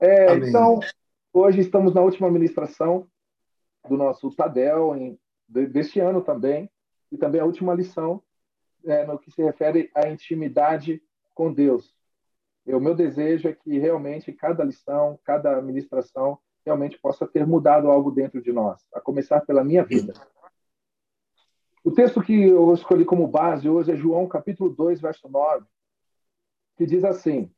[0.00, 0.80] É, então,
[1.30, 3.06] hoje estamos na última ministração
[3.86, 6.70] do nosso Tadel, em, deste ano também,
[7.12, 8.22] e também a última lição
[8.84, 11.02] é, no que se refere à intimidade
[11.34, 11.94] com Deus.
[12.66, 17.90] E o meu desejo é que realmente cada lição, cada ministração, realmente possa ter mudado
[17.90, 20.14] algo dentro de nós, a começar pela minha vida.
[21.84, 25.66] O texto que eu escolhi como base hoje é João capítulo 2, verso 9,
[26.76, 27.50] que diz assim: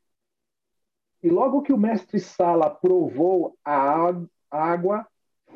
[1.23, 4.11] E logo que o mestre Sala provou a
[4.51, 5.07] água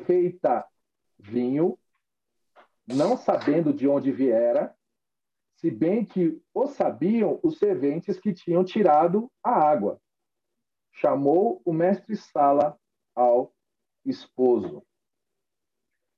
[0.06, 0.66] feita
[1.18, 1.78] vinho,
[2.86, 4.74] não sabendo de onde viera,
[5.56, 10.00] se bem que o sabiam os serventes que tinham tirado a água.
[10.90, 12.78] Chamou o mestre Sala
[13.14, 13.52] ao
[14.06, 14.82] esposo.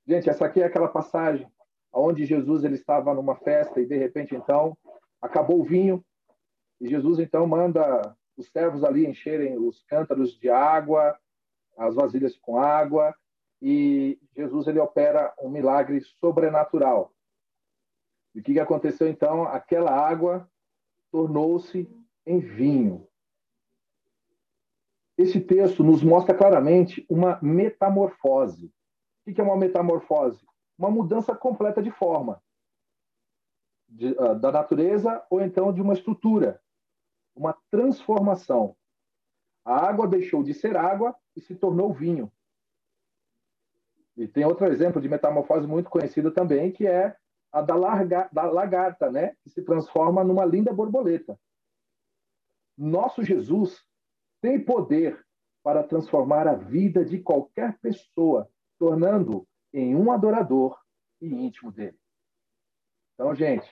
[0.07, 1.51] Gente, essa aqui é aquela passagem
[1.93, 4.79] onde Jesus ele estava numa festa e de repente então
[5.21, 6.05] acabou o vinho
[6.81, 11.19] e Jesus então manda os servos ali encherem os cântaros de água,
[11.77, 13.15] as vasilhas com água
[13.61, 17.13] e Jesus ele opera um milagre sobrenatural.
[18.35, 19.45] E o que aconteceu então?
[19.45, 20.49] Aquela água
[21.11, 21.89] tornou-se
[22.27, 23.07] em vinho.
[25.19, 28.73] Esse texto nos mostra claramente uma metamorfose.
[29.27, 30.47] O que é uma metamorfose?
[30.79, 32.43] Uma mudança completa de forma
[33.91, 36.63] de, uh, da natureza ou então de uma estrutura,
[37.35, 38.77] uma transformação.
[39.65, 42.33] A água deixou de ser água e se tornou vinho.
[44.17, 47.17] E tem outro exemplo de metamorfose muito conhecido também, que é
[47.53, 49.35] a da, larga, da lagarta, né?
[49.43, 51.39] que se transforma numa linda borboleta.
[52.77, 53.85] Nosso Jesus
[54.41, 55.25] tem poder
[55.63, 60.79] para transformar a vida de qualquer pessoa, tornando em um adorador
[61.21, 61.99] e íntimo dele.
[63.15, 63.71] Então, gente,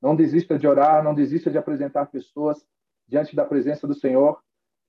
[0.00, 2.66] não desista de orar, não desista de apresentar pessoas
[3.06, 4.40] diante da presença do Senhor,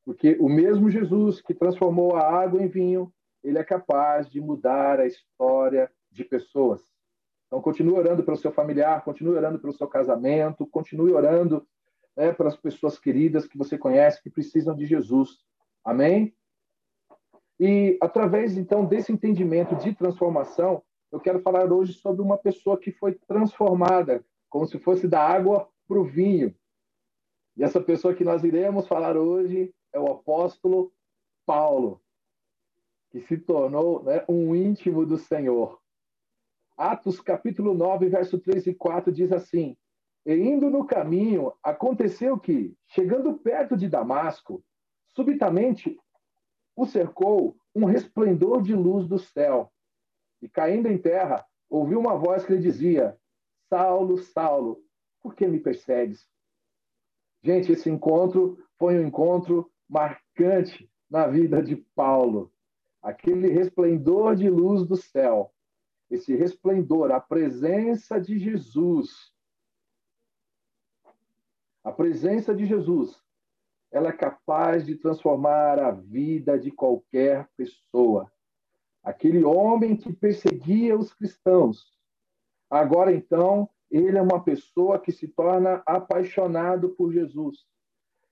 [0.05, 3.11] porque o mesmo Jesus que transformou a água em vinho,
[3.43, 6.81] ele é capaz de mudar a história de pessoas.
[7.47, 11.65] Então, continue orando pelo seu familiar, continue orando pelo seu casamento, continue orando
[12.15, 15.37] né, para as pessoas queridas que você conhece que precisam de Jesus.
[15.83, 16.33] Amém?
[17.59, 22.91] E através então desse entendimento de transformação, eu quero falar hoje sobre uma pessoa que
[22.91, 26.53] foi transformada, como se fosse da água para o vinho.
[27.57, 30.93] E essa pessoa que nós iremos falar hoje é o apóstolo
[31.45, 32.01] Paulo,
[33.09, 35.81] que se tornou né, um íntimo do Senhor.
[36.77, 39.75] Atos capítulo 9, verso 3 e 4 diz assim:
[40.27, 44.61] e indo no caminho, aconteceu que, chegando perto de Damasco,
[45.15, 45.97] subitamente
[46.75, 49.71] o cercou um resplendor de luz do céu.
[50.41, 53.17] E caindo em terra, ouviu uma voz que lhe dizia:
[53.69, 54.83] Saulo, Saulo,
[55.21, 56.27] por que me persegues?
[57.47, 62.51] Gente, esse encontro foi um encontro marcante na vida de Paulo.
[63.01, 65.53] Aquele resplendor de luz do céu,
[66.11, 69.31] esse resplendor, a presença de Jesus,
[71.85, 73.17] a presença de Jesus,
[73.93, 78.29] ela é capaz de transformar a vida de qualquer pessoa.
[79.01, 81.97] Aquele homem que perseguia os cristãos,
[82.69, 87.65] agora então ele é uma pessoa que se torna apaixonado por Jesus.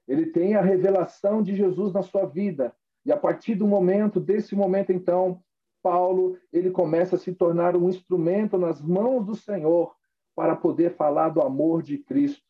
[0.08, 2.76] Ele tem a revelação de Jesus na sua vida.
[3.06, 5.42] E a partir do momento, desse momento então,
[5.82, 9.96] Paulo, ele começa a se tornar um instrumento nas mãos do Senhor
[10.36, 12.44] para poder falar do amor de Cristo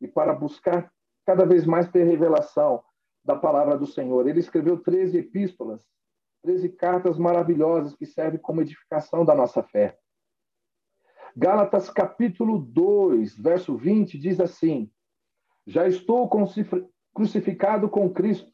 [0.00, 0.92] e para buscar
[1.26, 2.82] cada vez mais ter revelação
[3.24, 4.26] da palavra do Senhor.
[4.26, 5.80] Ele escreveu 13 epístolas,
[6.42, 9.98] 13 cartas maravilhosas que servem como edificação da nossa fé.
[11.40, 14.90] Gálatas capítulo 2, verso 20 diz assim:
[15.64, 16.28] Já estou
[17.14, 18.50] crucificado com Cristo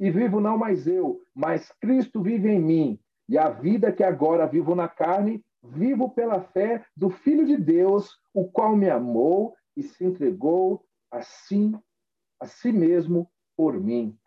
[0.00, 3.00] e vivo não mais eu, mas Cristo vive em mim.
[3.28, 8.18] E a vida que agora vivo na carne, vivo pela fé do Filho de Deus,
[8.34, 11.72] o qual me amou e se entregou assim
[12.40, 14.18] a si mesmo por mim.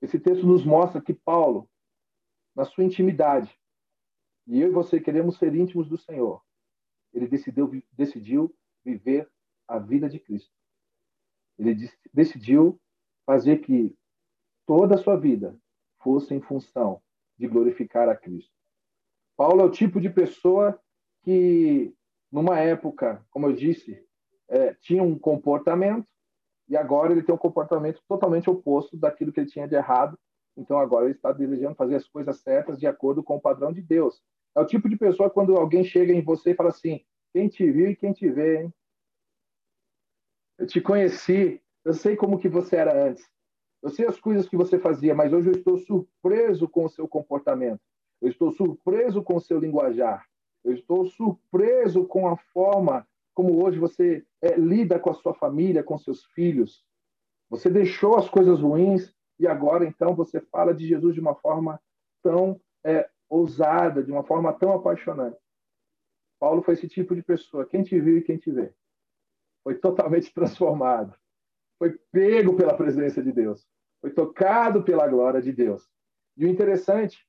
[0.00, 1.68] Esse texto nos mostra que Paulo,
[2.56, 3.54] na sua intimidade,
[4.48, 6.42] e eu e você queremos ser íntimos do Senhor,
[7.12, 8.54] ele decidiu, decidiu
[8.84, 9.30] viver
[9.66, 10.52] a vida de Cristo.
[11.58, 11.76] Ele
[12.12, 12.80] decidiu
[13.26, 13.94] fazer que
[14.66, 15.58] toda a sua vida
[16.00, 17.02] fosse em função
[17.36, 18.52] de glorificar a Cristo.
[19.36, 20.80] Paulo é o tipo de pessoa
[21.22, 21.94] que
[22.32, 24.02] numa época, como eu disse,
[24.48, 26.06] é, tinha um comportamento
[26.68, 30.18] e agora ele tem um comportamento totalmente oposto daquilo que ele tinha de errado.
[30.56, 33.80] Então agora ele está desejando fazer as coisas certas de acordo com o padrão de
[33.80, 34.22] Deus.
[34.56, 37.70] É o tipo de pessoa quando alguém chega em você e fala assim: quem te
[37.70, 38.74] viu e quem te vê, hein?
[40.58, 43.24] Eu te conheci, eu sei como que você era antes.
[43.80, 47.06] Eu sei as coisas que você fazia, mas hoje eu estou surpreso com o seu
[47.06, 47.80] comportamento.
[48.20, 50.26] Eu estou surpreso com o seu linguajar.
[50.64, 55.84] Eu estou surpreso com a forma como hoje você é, lida com a sua família,
[55.84, 56.84] com seus filhos.
[57.48, 61.80] Você deixou as coisas ruins e agora então você fala de Jesus de uma forma
[62.20, 62.60] tão
[63.38, 65.38] ousada, de uma forma tão apaixonante.
[66.38, 67.66] Paulo foi esse tipo de pessoa.
[67.66, 68.72] Quem te viu e quem te vê.
[69.64, 71.14] Foi totalmente transformado.
[71.78, 73.66] Foi pego pela presença de Deus.
[74.00, 75.88] Foi tocado pela glória de Deus.
[76.36, 77.26] E o interessante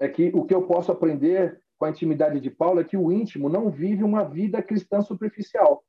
[0.00, 3.12] é que o que eu posso aprender com a intimidade de Paulo é que o
[3.12, 5.84] íntimo não vive uma vida cristã superficial.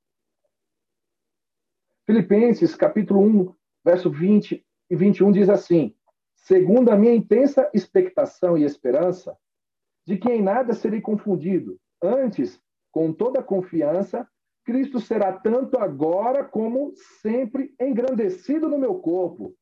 [2.06, 5.96] Filipenses, capítulo 1, verso 20 e 21 diz assim:
[6.42, 9.38] Segundo a minha intensa expectação e esperança,
[10.06, 12.60] de que em nada serei confundido, antes,
[12.92, 14.28] com toda confiança,
[14.66, 19.56] Cristo será tanto agora como sempre engrandecido no meu corpo,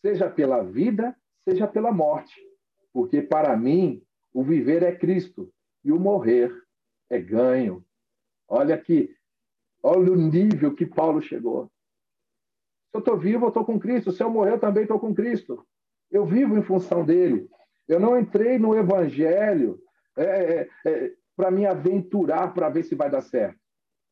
[0.00, 1.14] seja pela vida,
[1.48, 2.40] seja pela morte.
[2.92, 5.52] Porque para mim, o viver é Cristo
[5.84, 6.52] e o morrer
[7.08, 7.84] é ganho.
[8.48, 9.14] Olha aqui,
[9.82, 11.70] olha o nível que Paulo chegou.
[12.90, 14.10] Se eu estou vivo, eu estou com Cristo.
[14.10, 15.66] Se eu morrer, eu também estou com Cristo.
[16.10, 17.48] Eu vivo em função dele.
[17.86, 19.80] Eu não entrei no Evangelho
[20.16, 23.58] é, é, é, para me aventurar para ver se vai dar certo,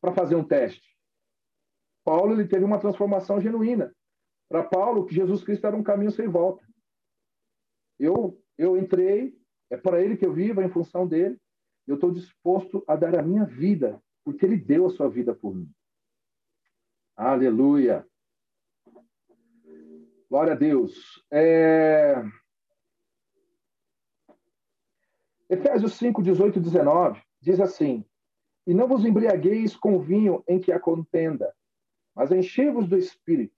[0.01, 0.97] para fazer um teste.
[2.05, 3.95] Paulo ele teve uma transformação genuína.
[4.49, 6.67] Para Paulo, Jesus Cristo era um caminho sem volta.
[7.99, 9.37] Eu, eu entrei,
[9.69, 11.39] é para ele que eu vivo, é em função dele.
[11.87, 15.55] Eu estou disposto a dar a minha vida, porque ele deu a sua vida por
[15.55, 15.71] mim.
[17.15, 18.08] Aleluia.
[20.31, 21.25] Glória a Deus.
[21.31, 22.23] É...
[25.49, 28.05] Efésios 5, 18 e 19 diz assim:
[28.67, 31.55] E não vos embriagueis com vinho em que há contenda,
[32.15, 33.57] mas enchei-vos do espírito,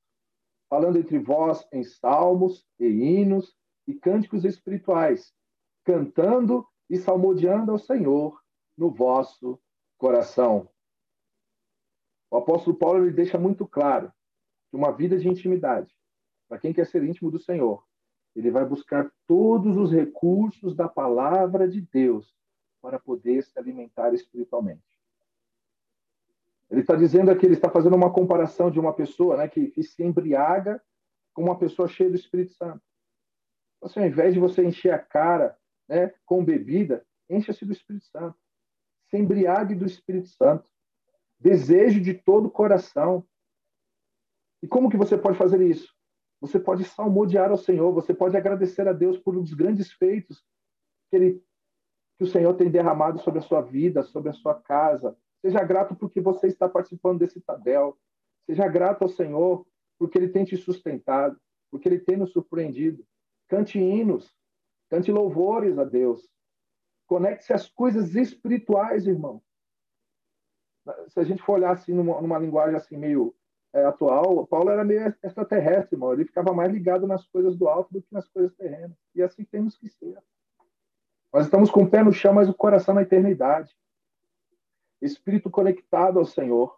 [0.69, 3.57] falando entre vós em salmos e hinos
[3.89, 5.35] e cânticos espirituais,
[5.85, 8.41] cantando e salmodiando ao Senhor
[8.79, 9.61] no vosso
[9.99, 10.69] coração.
[12.31, 14.13] O apóstolo Paulo ele deixa muito claro
[14.71, 15.93] que uma vida de intimidade
[16.51, 17.87] para quem quer ser íntimo do Senhor,
[18.35, 22.35] ele vai buscar todos os recursos da palavra de Deus
[22.83, 24.83] para poder se alimentar espiritualmente.
[26.69, 29.83] Ele está dizendo aqui, ele está fazendo uma comparação de uma pessoa né, que, que
[29.85, 30.83] se embriaga
[31.33, 32.83] com uma pessoa cheia do Espírito Santo.
[33.81, 35.57] Assim, ao invés de você encher a cara
[35.89, 38.37] né, com bebida, encha-se do Espírito Santo.
[39.09, 40.69] Se embriague do Espírito Santo.
[41.39, 43.25] Desejo de todo o coração.
[44.61, 45.95] E como que você pode fazer isso?
[46.41, 50.43] Você pode salmodiar ao Senhor, você pode agradecer a Deus por os grandes feitos
[51.11, 51.45] que, ele,
[52.17, 55.17] que o Senhor tem derramado sobre a sua vida, sobre a sua casa.
[55.43, 57.99] Seja grato porque você está participando desse tabel.
[58.47, 59.67] Seja grato ao Senhor
[59.99, 61.39] porque Ele tem te sustentado,
[61.71, 63.05] porque Ele tem nos surpreendido.
[63.47, 64.35] Cante hinos,
[64.89, 66.27] cante louvores a Deus.
[67.07, 69.43] Conecte-se às coisas espirituais, irmão.
[71.09, 73.35] Se a gente for olhar assim numa, numa linguagem assim meio
[73.73, 76.13] é, atual, Paulo era meio extraterrestre, irmão.
[76.13, 78.97] ele ficava mais ligado nas coisas do alto do que nas coisas terrenas.
[79.15, 80.19] E assim temos que ser.
[81.33, 83.73] Nós estamos com o pé no chão, mas o coração na eternidade.
[85.01, 86.77] Espírito conectado ao Senhor,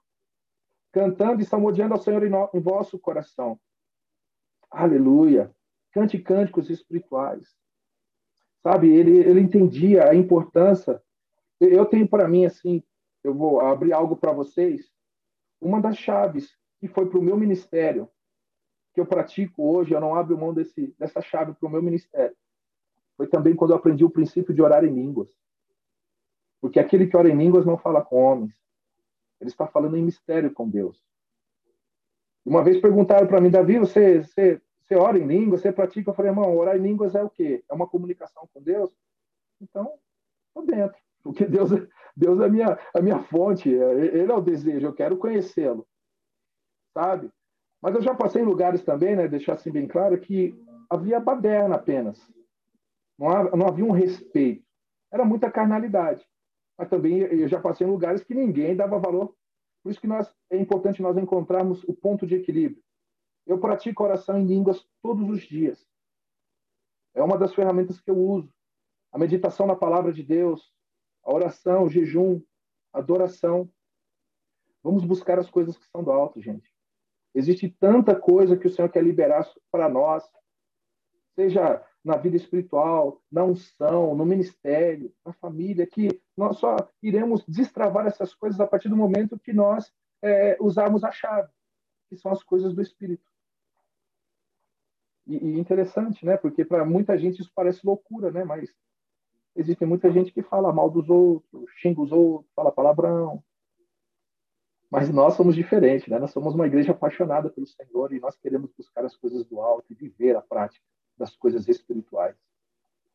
[0.92, 3.58] cantando e salmodiando ao Senhor em, no, em vosso coração.
[4.70, 5.50] Aleluia.
[5.92, 7.56] Cante cânticos espirituais.
[8.62, 11.02] Sabe, ele, ele entendia a importância.
[11.58, 12.82] Eu tenho para mim, assim,
[13.24, 14.92] eu vou abrir algo para vocês.
[15.60, 18.08] Uma das chaves que foi para o meu ministério,
[18.92, 22.36] que eu pratico hoje, eu não abro mão desse, dessa chave para o meu ministério.
[23.16, 25.30] Foi também quando eu aprendi o princípio de orar em línguas.
[26.60, 28.52] Porque aquele que ora em línguas não fala com homens.
[29.40, 31.00] Ele está falando em mistério com Deus.
[32.44, 36.10] Uma vez perguntaram para mim, Davi, você, você, você ora em línguas, você pratica?
[36.10, 37.62] Eu falei, irmão, orar em línguas é o quê?
[37.70, 38.90] É uma comunicação com Deus?
[39.60, 39.88] Então,
[40.48, 41.00] estou dentro.
[41.22, 41.70] Porque Deus,
[42.16, 45.86] Deus é a minha, a minha fonte, Ele é o desejo, eu quero conhecê-lo
[46.92, 47.30] sabe?
[47.80, 50.54] Mas eu já passei em lugares também, né, deixar assim bem claro, que
[50.88, 52.18] havia baderna apenas.
[53.18, 54.64] Não, havia, não havia um respeito.
[55.12, 56.26] Era muita carnalidade.
[56.78, 59.34] Mas também eu já passei em lugares que ninguém dava valor.
[59.82, 62.82] Por isso que nós, é importante nós encontrarmos o ponto de equilíbrio.
[63.46, 65.84] Eu pratico oração em línguas todos os dias.
[67.14, 68.52] É uma das ferramentas que eu uso.
[69.12, 70.72] A meditação na palavra de Deus,
[71.24, 72.40] a oração, o jejum,
[72.92, 73.68] a adoração.
[74.82, 76.71] Vamos buscar as coisas que são do alto, gente.
[77.34, 80.22] Existe tanta coisa que o Senhor quer liberar para nós,
[81.34, 88.06] seja na vida espiritual, na unção, no ministério, na família, que nós só iremos destravar
[88.06, 91.48] essas coisas a partir do momento que nós é, usarmos a chave,
[92.08, 93.30] que são as coisas do Espírito.
[95.26, 96.36] E, e interessante, né?
[96.36, 98.44] Porque para muita gente isso parece loucura, né?
[98.44, 98.74] Mas
[99.54, 103.42] existe muita gente que fala mal dos outros, xinga os outros, fala palavrão.
[104.92, 106.18] Mas nós somos diferentes, né?
[106.18, 109.90] Nós somos uma igreja apaixonada pelo Senhor e nós queremos buscar as coisas do alto
[109.90, 110.84] e viver a prática
[111.16, 112.36] das coisas espirituais.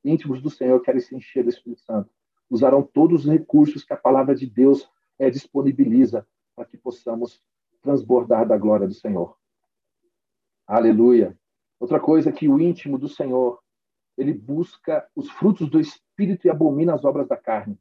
[0.03, 2.09] Íntimos do Senhor querem se encher do Espírito Santo.
[2.49, 7.43] Usarão todos os recursos que a palavra de Deus é, disponibiliza para que possamos
[7.83, 9.37] transbordar da glória do Senhor.
[10.65, 11.37] Aleluia.
[11.79, 13.61] Outra coisa é que o íntimo do Senhor,
[14.17, 17.77] ele busca os frutos do Espírito e abomina as obras da carne.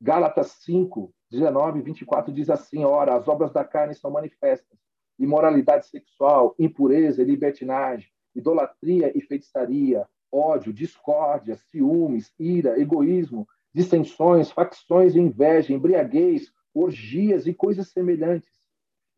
[0.00, 4.78] Gálatas 5, 19 e 24 diz assim: Ora, as obras da carne são manifestas:
[5.18, 15.20] imoralidade sexual, impureza libertinagem, idolatria e feitiçaria, ódio, discórdia, ciúmes, ira, egoísmo, dissensões, facções e
[15.20, 18.50] inveja, embriaguez, orgias e coisas semelhantes.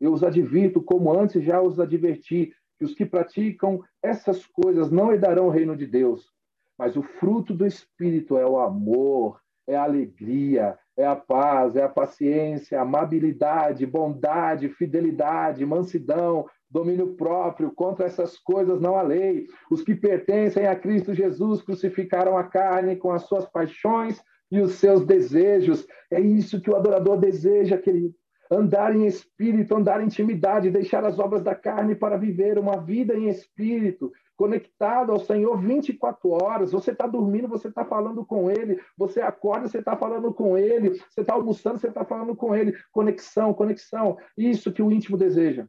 [0.01, 5.13] Eu os advirto, como antes já os adverti, que os que praticam essas coisas não
[5.13, 6.29] herdarão o reino de Deus.
[6.77, 11.83] Mas o fruto do Espírito é o amor, é a alegria, é a paz, é
[11.83, 17.71] a paciência, amabilidade, bondade, fidelidade, mansidão, domínio próprio.
[17.71, 19.47] Contra essas coisas não há lei.
[19.71, 24.73] Os que pertencem a Cristo Jesus crucificaram a carne com as suas paixões e os
[24.75, 25.87] seus desejos.
[26.11, 28.13] É isso que o adorador deseja, querido
[28.53, 33.15] andar em espírito, andar em intimidade, deixar as obras da carne para viver uma vida
[33.15, 36.71] em espírito, conectado ao Senhor 24 horas.
[36.71, 38.79] Você está dormindo, você está falando com Ele.
[38.97, 40.91] Você acorda, você está falando com Ele.
[41.09, 42.77] Você está almoçando, você está falando com Ele.
[42.91, 44.17] Conexão, conexão.
[44.37, 45.67] Isso que o íntimo deseja.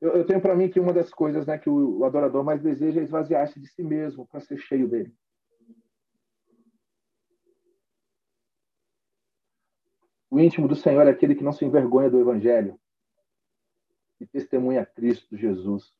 [0.00, 2.60] Eu, eu tenho para mim que uma das coisas né, que o, o adorador mais
[2.60, 5.12] deseja é esvaziar-se de si mesmo para ser cheio dele.
[10.30, 12.78] O íntimo do Senhor é aquele que não se envergonha do Evangelho
[14.20, 15.92] e testemunha Cristo Jesus.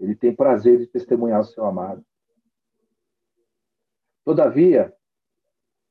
[0.00, 2.04] Ele tem prazer de testemunhar o seu amado.
[4.24, 4.94] Todavia,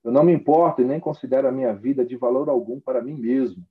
[0.04, 3.14] eu não me importo e nem considero a minha vida de valor algum para mim
[3.14, 3.64] mesmo.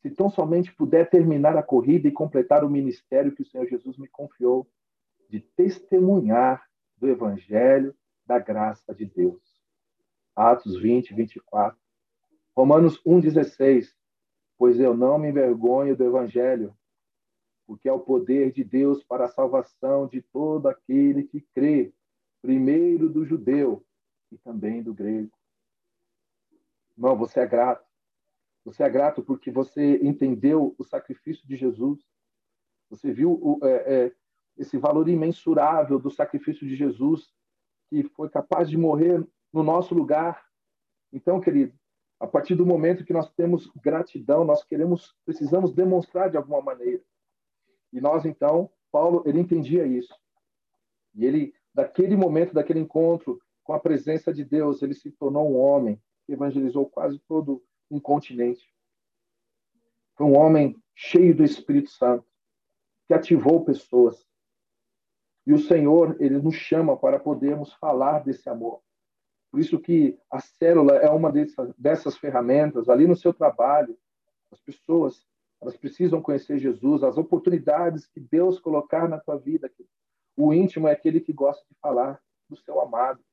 [0.00, 3.96] Se tão somente puder terminar a corrida e completar o ministério que o Senhor Jesus
[3.98, 4.68] me confiou,
[5.28, 6.62] de testemunhar
[6.98, 7.94] do Evangelho
[8.26, 9.42] da graça de Deus.
[10.36, 11.78] Atos 20, 24.
[12.56, 13.88] Romanos 1,16.
[14.56, 16.76] Pois eu não me envergonho do Evangelho,
[17.66, 21.92] porque é o poder de Deus para a salvação de todo aquele que crê,
[22.42, 23.84] primeiro do judeu
[24.30, 25.30] e também do grego.
[26.96, 27.84] Irmão, você é grato.
[28.64, 32.00] Você é grato porque você entendeu o sacrifício de Jesus.
[32.90, 34.12] Você viu o, é, é,
[34.56, 37.32] esse valor imensurável do sacrifício de Jesus,
[37.88, 40.44] que foi capaz de morrer no nosso lugar.
[41.12, 41.74] Então, querido,
[42.20, 47.02] a partir do momento que nós temos gratidão, nós queremos, precisamos demonstrar de alguma maneira.
[47.94, 50.14] E nós então, Paulo, ele entendia isso.
[51.14, 55.56] E ele, daquele momento, daquele encontro com a presença de Deus, ele se tornou um
[55.56, 55.98] homem
[56.28, 58.66] evangelizou quase todo um continente.
[60.16, 62.26] Foi um homem cheio do Espírito Santo,
[63.06, 64.26] que ativou pessoas.
[65.46, 68.80] E o Senhor, ele nos chama para podermos falar desse amor.
[69.50, 72.88] Por isso que a célula é uma dessas, dessas ferramentas.
[72.88, 73.96] Ali no seu trabalho,
[74.50, 75.26] as pessoas
[75.64, 79.72] elas precisam conhecer Jesus, as oportunidades que Deus colocar na tua vida.
[80.36, 83.24] O íntimo é aquele que gosta de falar do seu amado.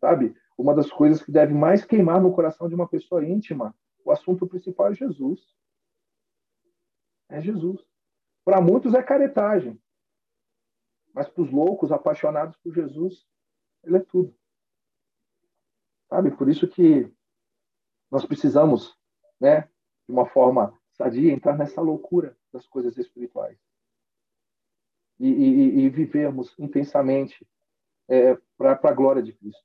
[0.00, 0.36] Sabe?
[0.58, 3.72] Uma das coisas que deve mais queimar no coração de uma pessoa íntima,
[4.04, 5.40] o assunto principal é Jesus.
[7.28, 7.80] É Jesus.
[8.44, 9.80] Para muitos é caretagem.
[11.14, 13.24] Mas para os loucos, apaixonados por Jesus,
[13.84, 14.34] ele é tudo.
[16.08, 16.32] Sabe?
[16.32, 17.08] Por isso que
[18.10, 18.98] nós precisamos,
[19.40, 19.62] né,
[20.08, 23.58] de uma forma sadia, entrar nessa loucura das coisas espirituais.
[25.18, 27.46] E, e, e vivermos intensamente
[28.08, 29.64] é, para a glória de Cristo.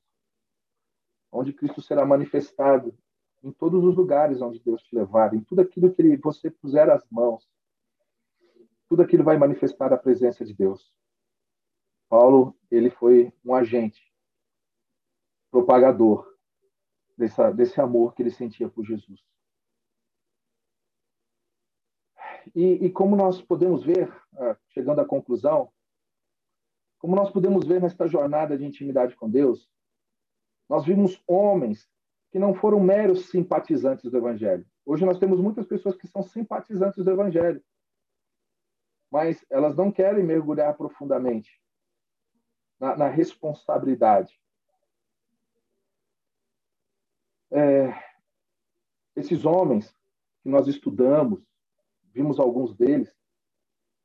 [1.31, 2.97] Onde Cristo será manifestado
[3.43, 7.05] em todos os lugares onde Deus te levar, em tudo aquilo que você puser as
[7.09, 7.47] mãos.
[8.89, 10.91] Tudo aquilo vai manifestar a presença de Deus.
[12.09, 14.01] Paulo, ele foi um agente,
[15.51, 16.25] propagador
[17.17, 19.21] dessa, desse amor que ele sentia por Jesus.
[22.55, 25.71] E, e como nós podemos ver, ah, chegando à conclusão,
[26.99, 29.69] como nós podemos ver nesta jornada de intimidade com Deus,
[30.67, 31.89] nós vimos homens
[32.31, 34.65] que não foram meros simpatizantes do Evangelho.
[34.85, 37.63] Hoje nós temos muitas pessoas que são simpatizantes do Evangelho,
[39.11, 41.49] mas elas não querem mergulhar profundamente
[42.79, 44.37] na, na responsabilidade
[47.51, 47.93] é,
[49.15, 49.93] esses homens
[50.43, 51.41] que nós estudamos,
[52.17, 53.13] vimos alguns deles,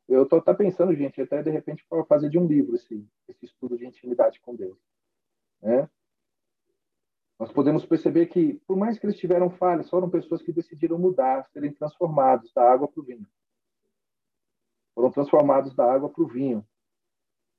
[0.06, 3.46] eu estou até pensando, gente, até de repente para fazer de um livro esse, esse
[3.46, 4.78] estudo de intimidade com Deus.
[5.62, 5.88] Né?
[7.38, 11.48] Nós podemos perceber que, por mais que eles tiveram falhas, foram pessoas que decidiram mudar,
[11.52, 13.26] serem transformados da água para o vinho.
[14.94, 16.66] Foram transformados da água para o vinho.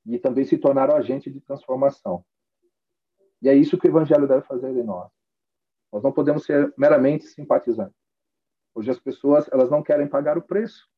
[0.05, 2.23] E também se tornaram agente de transformação.
[3.41, 5.11] E é isso que o Evangelho deve fazer em nós.
[5.91, 8.02] Nós não podemos ser meramente simpatizantes.
[8.75, 10.89] Hoje as pessoas elas não querem pagar o preço.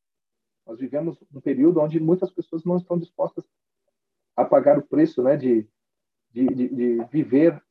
[0.65, 3.45] Nós vivemos um período onde muitas pessoas não estão dispostas
[4.35, 5.67] a pagar o preço né, de,
[6.31, 7.61] de, de, de viver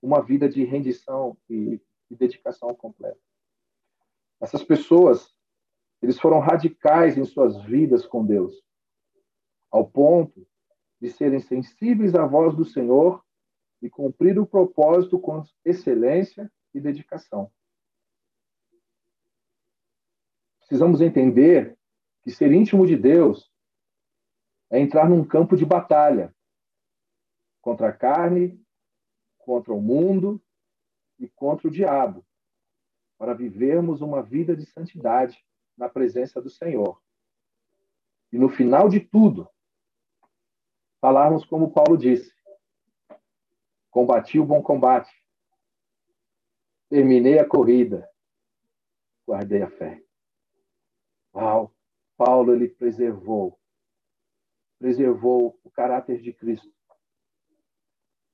[0.00, 3.18] uma vida de rendição e, e dedicação completa.
[4.40, 5.34] Essas pessoas,
[6.02, 8.62] eles foram radicais em suas vidas com Deus,
[9.70, 10.46] ao ponto
[11.00, 13.22] de serem sensíveis à voz do Senhor
[13.82, 17.50] e cumprir o propósito com excelência e dedicação.
[20.66, 21.78] Precisamos entender
[22.24, 23.52] que ser íntimo de Deus
[24.68, 26.34] é entrar num campo de batalha
[27.60, 28.60] contra a carne,
[29.38, 30.42] contra o mundo
[31.20, 32.26] e contra o diabo,
[33.16, 35.40] para vivermos uma vida de santidade
[35.76, 37.00] na presença do Senhor.
[38.32, 39.48] E no final de tudo,
[41.00, 42.34] falarmos como Paulo disse:
[43.88, 45.14] combati o bom combate,
[46.88, 48.10] terminei a corrida,
[49.24, 50.05] guardei a fé.
[51.36, 51.70] Uau!
[52.16, 53.60] Paulo ele preservou,
[54.78, 56.74] preservou o caráter de Cristo.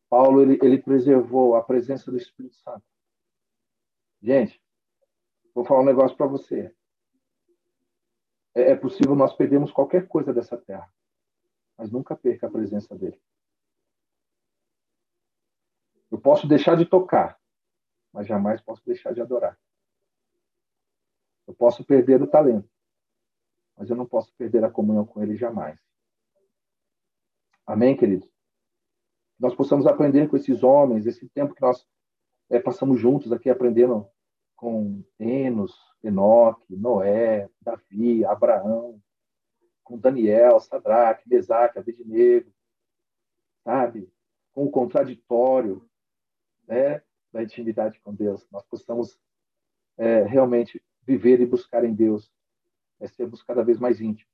[0.09, 2.85] Paulo ele, ele preservou a presença do Espírito Santo.
[4.23, 4.63] Gente,
[5.53, 6.73] vou falar um negócio para você.
[8.55, 10.89] É, é possível nós perdermos qualquer coisa dessa terra,
[11.77, 13.21] mas nunca perca a presença dele.
[16.09, 17.41] Eu posso deixar de tocar,
[18.13, 19.59] mas jamais posso deixar de adorar.
[21.49, 22.72] Eu posso perder o talento,
[23.77, 25.79] mas eu não posso perder a comunhão com Ele jamais.
[27.67, 28.29] Amém, queridos?
[29.39, 31.87] Nós possamos aprender com esses homens, esse tempo que nós
[32.51, 34.07] é, passamos juntos aqui aprendendo
[34.57, 39.01] com Enos, Enoque, Noé, Davi, Abraão,
[39.83, 42.53] com Daniel, Sadraque, Mesaque, Abednego,
[43.65, 44.13] sabe?
[44.53, 45.89] Com o contraditório
[46.67, 48.47] né, da intimidade com Deus.
[48.51, 49.19] Nós possamos
[49.97, 52.31] é, realmente viver e buscar em Deus
[53.03, 54.33] é sermos cada vez mais íntimos.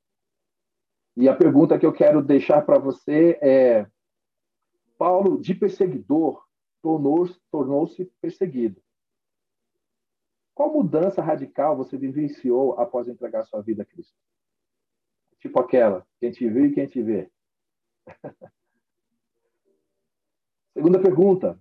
[1.17, 3.91] E a pergunta que eu quero deixar para você é:
[4.97, 6.47] Paulo, de perseguidor,
[6.83, 7.89] tornou-se tornou
[8.21, 8.81] perseguido.
[10.55, 14.15] Qual mudança radical você vivenciou após entregar sua vida a Cristo?
[15.41, 17.31] Tipo aquela, quem te viu e quem te vê.
[20.75, 21.59] Segunda pergunta.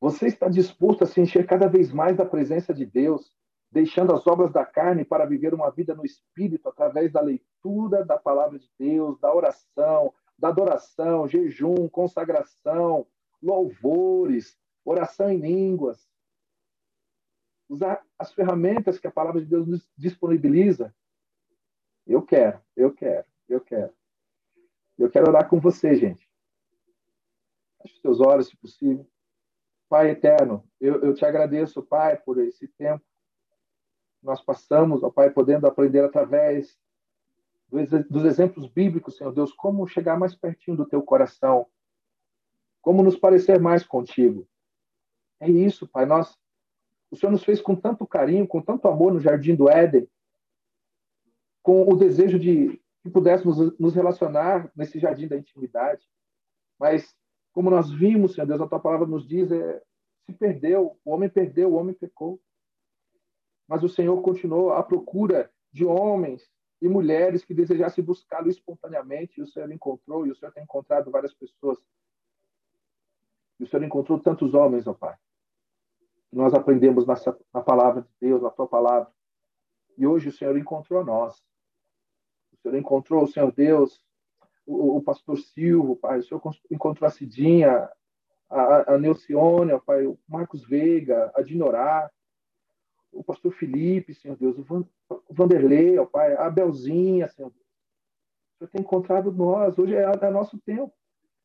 [0.00, 3.34] Você está disposto a se encher cada vez mais da presença de Deus
[3.74, 8.16] deixando as obras da carne para viver uma vida no espírito através da leitura da
[8.16, 13.04] palavra de Deus, da oração, da adoração, jejum, consagração,
[13.42, 16.08] louvores, oração em línguas.
[17.68, 20.94] Usar as ferramentas que a palavra de Deus nos disponibiliza.
[22.06, 23.92] Eu quero, eu quero, eu quero.
[24.96, 26.30] Eu quero orar com você, gente.
[27.82, 29.04] Feche seus olhos, se possível.
[29.88, 33.04] Pai eterno, eu, eu te agradeço, Pai, por esse tempo
[34.24, 36.76] nós passamos, ó Pai, podendo aprender através
[38.08, 41.66] dos exemplos bíblicos, Senhor Deus, como chegar mais pertinho do teu coração,
[42.80, 44.46] como nos parecer mais contigo.
[45.40, 46.06] É isso, Pai.
[46.06, 46.38] Nós,
[47.10, 50.08] o Senhor nos fez com tanto carinho, com tanto amor no jardim do Éden,
[51.62, 56.02] com o desejo de que pudéssemos nos relacionar nesse jardim da intimidade.
[56.78, 57.14] Mas,
[57.52, 59.82] como nós vimos, Senhor Deus, a tua palavra nos diz, é,
[60.24, 62.40] se perdeu, o homem perdeu, o homem pecou.
[63.66, 66.50] Mas o Senhor continuou à procura de homens
[66.80, 71.10] e mulheres que desejassem buscá-lo espontaneamente, e o Senhor encontrou, e o Senhor tem encontrado
[71.10, 71.78] várias pessoas.
[73.58, 75.16] E o Senhor encontrou tantos homens, ó Pai.
[76.30, 79.10] Nós aprendemos nessa, na palavra de Deus, na tua palavra.
[79.96, 81.42] E hoje o Senhor encontrou a nós.
[82.52, 84.04] O Senhor encontrou, o Senhor Deus,
[84.66, 86.18] o, o pastor Silvio, Pai.
[86.18, 87.88] O Senhor encontrou a Cidinha,
[88.50, 92.10] a, a Neucione, ó Pai, o Marcos Veiga, a Dinorá,
[93.14, 94.86] o pastor Felipe, Senhor Deus, o
[95.30, 97.64] Vanderlei, ó Pai, a Belzinha, Senhor Deus.
[97.64, 99.78] O Senhor tem encontrado nós.
[99.78, 100.92] Hoje é, é nosso tempo.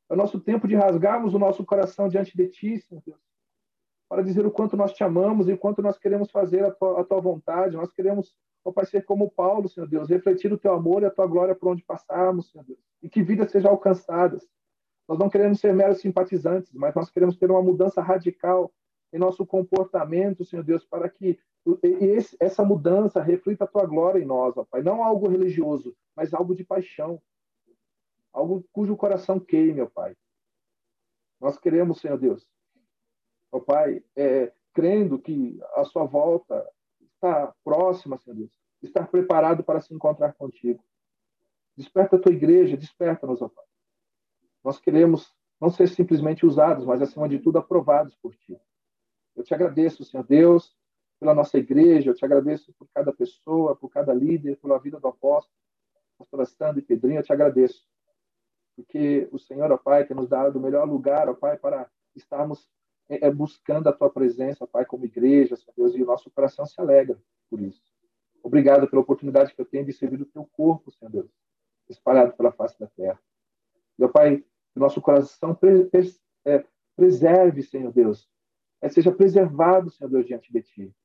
[0.09, 3.19] É o nosso tempo de rasgarmos o nosso coração diante de Ti, Senhor Deus.
[4.09, 7.01] Para dizer o quanto nós te amamos e o quanto nós queremos fazer a tua,
[7.01, 7.75] a tua vontade.
[7.75, 11.11] Nós queremos, ó Pai, ser como Paulo, Senhor Deus, refletir o Teu amor e a
[11.11, 12.79] Tua glória por onde passarmos, Senhor Deus.
[13.03, 14.47] E que vidas sejam alcançadas.
[15.07, 18.71] Nós não queremos ser meros simpatizantes, mas nós queremos ter uma mudança radical
[19.11, 21.39] em nosso comportamento, Senhor Deus, para que
[21.83, 24.81] esse, essa mudança reflita a tua glória em nós, ó Pai.
[24.81, 27.21] Não algo religioso, mas algo de paixão.
[28.31, 30.15] Algo cujo coração queime, ó Pai.
[31.39, 32.47] Nós queremos, Senhor Deus,
[33.51, 36.67] ó Pai, é, crendo que a sua volta
[37.15, 40.83] está próxima, Senhor Deus, estar preparado para se encontrar contigo.
[41.75, 43.65] Desperta a tua igreja, desperta-nos, ó Pai.
[44.63, 48.57] Nós queremos não ser simplesmente usados, mas, acima de tudo, aprovados por Ti.
[49.39, 50.75] Eu te agradeço, Senhor Deus,
[51.17, 55.07] pela nossa igreja, eu te agradeço por cada pessoa, por cada líder, pela vida do
[55.07, 55.55] apóstolo,
[56.17, 57.87] pastor Astando e Pedrinho, eu te agradeço.
[58.75, 62.69] Porque o Senhor, ó Pai, tem nos dado o melhor lugar, ó Pai, para estarmos
[63.07, 66.29] é, é, buscando a Tua presença, ó Pai, como igreja, Senhor Deus, e o nosso
[66.31, 67.17] coração se alegra
[67.49, 67.81] por isso.
[68.43, 71.31] Obrigado pela oportunidade que eu tenho de servir o Teu corpo, Senhor Deus,
[71.87, 73.17] espalhado pela face da terra.
[73.97, 75.57] Meu Pai, que nosso coração
[76.43, 76.65] é,
[76.97, 78.29] preserve, Senhor Deus,
[78.87, 80.95] seja preservado, Senhor Deus, diante de Ti.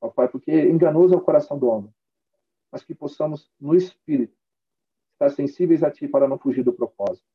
[0.00, 1.94] Ó Pai, porque enganoso é o coração do homem,
[2.70, 4.36] mas que possamos, no Espírito,
[5.12, 7.26] estar sensíveis a Ti para não fugir do propósito.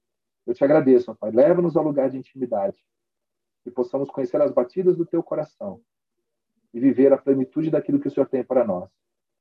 [0.46, 1.32] Eu te agradeço, ó Pai.
[1.32, 2.84] Leva-nos ao lugar de intimidade
[3.66, 5.82] e possamos conhecer as batidas do Teu coração
[6.74, 8.90] e viver a plenitude daquilo que o Senhor tem para nós.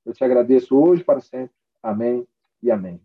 [0.05, 1.55] Eu te agradeço hoje para sempre.
[1.83, 2.27] Amém
[2.63, 3.01] e amém.